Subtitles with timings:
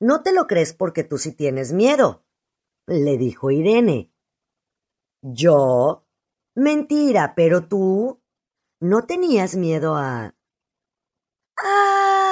[0.00, 2.24] No te lo crees porque tú sí tienes miedo,
[2.86, 4.12] le dijo Irene.
[5.22, 6.06] ¿Yo?
[6.54, 8.22] Mentira, pero tú
[8.80, 10.36] no tenías miedo a...
[11.58, 12.26] ¡Ah!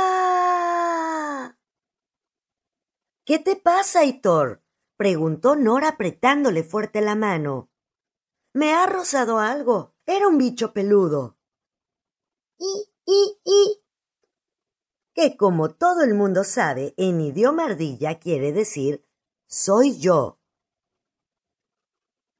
[3.25, 4.63] ¿Qué te pasa, Hitor?
[4.97, 7.71] preguntó Nora apretándole fuerte la mano.
[8.53, 9.95] Me ha rozado algo.
[10.07, 11.39] Era un bicho peludo.
[12.59, 13.84] Y, y, y.
[15.15, 19.05] Que como todo el mundo sabe, en idioma ardilla quiere decir
[19.47, 20.41] soy yo.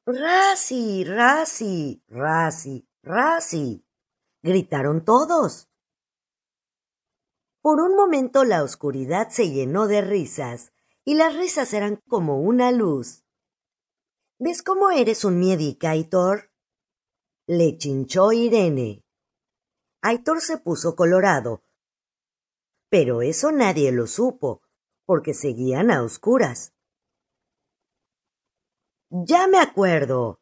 [0.05, 3.87] Rasi, Rasi, Rasi, Rasi.
[4.43, 5.71] gritaron todos.
[7.63, 10.73] Por un momento la oscuridad se llenó de risas,
[11.05, 13.25] y las risas eran como una luz.
[14.39, 16.51] ¿Ves cómo eres un miedica, Aitor?
[17.47, 19.05] Le chinchó Irene.
[20.03, 21.63] Aitor se puso colorado,
[22.97, 24.63] pero eso nadie lo supo,
[25.05, 26.73] porque seguían a oscuras.
[29.11, 30.41] Ya me acuerdo,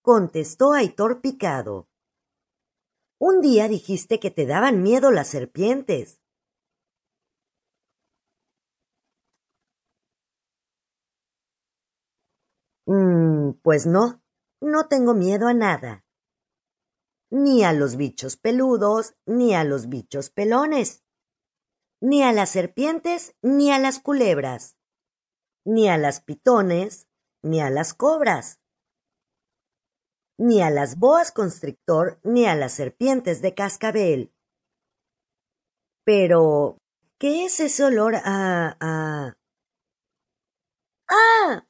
[0.00, 1.90] contestó Aitor picado.
[3.18, 6.22] Un día dijiste que te daban miedo las serpientes.
[12.86, 14.22] Mm, pues no,
[14.62, 16.06] no tengo miedo a nada.
[17.28, 21.03] Ni a los bichos peludos, ni a los bichos pelones.
[22.00, 24.76] Ni a las serpientes, ni a las culebras.
[25.64, 27.08] Ni a las pitones,
[27.42, 28.60] ni a las cobras.
[30.38, 34.34] Ni a las boas constrictor, ni a las serpientes de cascabel.
[36.04, 36.78] Pero,
[37.18, 38.76] ¿qué es ese olor a...
[38.80, 39.34] a...
[41.08, 41.66] ¡Ah!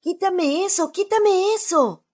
[0.00, 2.04] Quítame eso, quítame eso.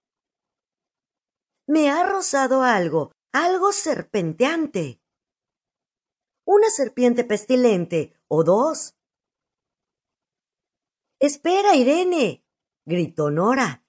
[1.66, 4.97] Me ha rozado algo, algo serpenteante.
[6.50, 8.96] Una serpiente pestilente, o dos.
[11.20, 12.42] Espera, Irene,
[12.86, 13.84] gritó Nora.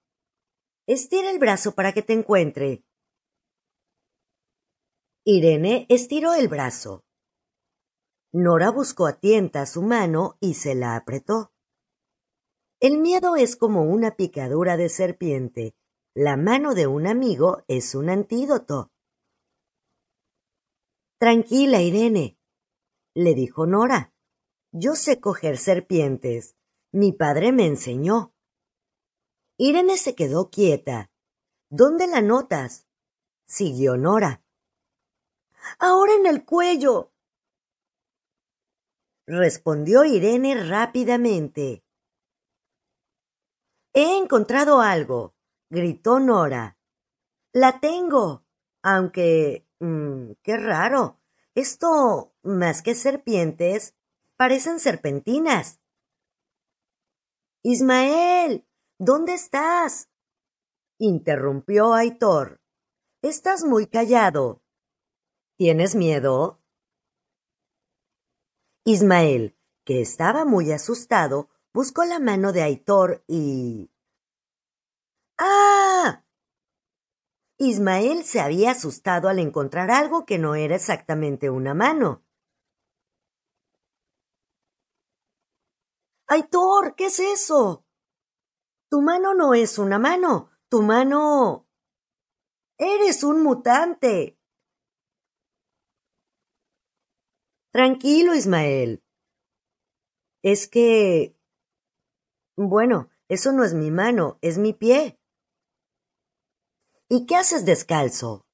[0.85, 2.83] Estira el brazo para que te encuentre.
[5.23, 7.05] Irene estiró el brazo.
[8.33, 11.53] Nora buscó a tienta su mano y se la apretó.
[12.81, 15.77] El miedo es como una picadura de serpiente.
[16.13, 18.91] La mano de un amigo es un antídoto.
[21.19, 22.38] Tranquila, Irene,
[23.13, 24.13] le dijo Nora.
[24.71, 26.55] Yo sé coger serpientes.
[26.91, 28.33] Mi padre me enseñó.
[29.57, 31.11] Irene se quedó quieta.
[31.69, 32.87] ¿Dónde la notas?
[33.45, 34.43] siguió Nora.
[35.77, 37.11] Ahora en el cuello.
[39.27, 41.83] respondió Irene rápidamente.
[43.93, 45.35] He encontrado algo,
[45.69, 46.77] gritó Nora.
[47.53, 48.45] La tengo.
[48.81, 49.67] Aunque.
[49.79, 51.18] Mmm, qué raro.
[51.59, 53.93] Esto, más que serpientes,
[54.37, 55.81] parecen serpentinas.
[57.63, 58.65] Ismael,
[58.97, 60.09] ¿dónde estás?
[60.99, 62.61] interrumpió Aitor.
[63.21, 64.63] Estás muy callado.
[65.57, 66.61] ¿Tienes miedo?
[68.85, 73.91] Ismael, que estaba muy asustado, buscó la mano de Aitor y...
[75.37, 76.23] ¡Ah!
[77.61, 82.23] Ismael se había asustado al encontrar algo que no era exactamente una mano.
[86.27, 87.85] Aitor, ¿qué es eso?
[88.89, 91.67] Tu mano no es una mano, tu mano...
[92.77, 94.39] Eres un mutante.
[97.73, 99.03] Tranquilo, Ismael.
[100.43, 101.35] Es que
[102.55, 105.18] bueno, eso no es mi mano, es mi pie.
[107.11, 108.45] ¿Y qué haces descalzo?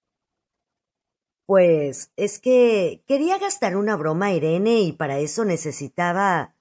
[1.45, 6.55] Pues es que quería gastar una broma Irene y para eso necesitaba...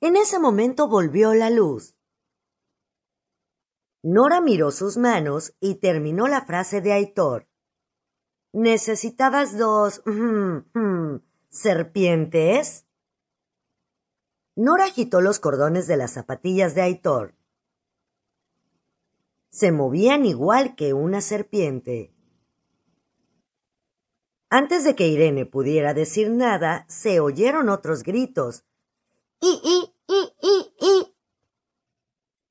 [0.00, 1.96] En ese momento volvió la luz.
[4.04, 7.48] Nora miró sus manos y terminó la frase de Aitor.
[8.52, 10.02] ¿Necesitabas dos
[11.48, 12.86] serpientes?
[14.54, 17.34] Nora agitó los cordones de las zapatillas de Aitor.
[19.64, 22.12] Se movían igual que una serpiente.
[24.50, 28.66] Antes de que Irene pudiera decir nada, se oyeron otros gritos.
[29.40, 31.16] ¡Y, y, y, y, y!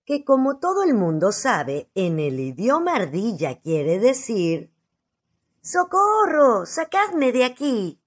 [0.06, 4.74] Que como todo el mundo sabe, en el idioma ardilla quiere decir
[5.62, 6.66] ¡Socorro!
[6.66, 8.02] ¡Sacadme de aquí!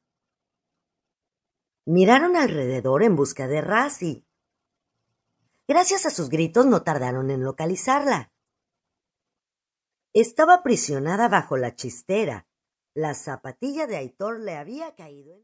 [1.85, 4.27] Miraron alrededor en busca de Rasi.
[5.69, 8.33] Gracias a sus gritos no tardaron en localizarla.
[10.19, 12.47] Estaba aprisionada bajo la chistera.
[12.95, 15.35] La zapatilla de Aitor le había caído en...